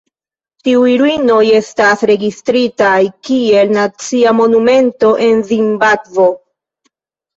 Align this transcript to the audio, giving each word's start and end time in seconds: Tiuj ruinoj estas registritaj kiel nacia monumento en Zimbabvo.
Tiuj 0.67 0.93
ruinoj 1.01 1.41
estas 1.57 2.01
registritaj 2.11 2.95
kiel 3.29 3.75
nacia 3.77 4.33
monumento 4.41 5.13
en 5.27 5.45
Zimbabvo. 5.55 6.27